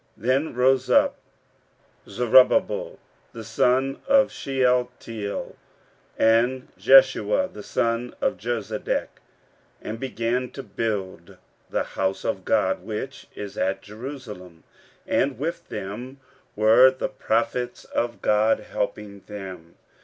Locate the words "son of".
3.43-4.31, 7.61-8.37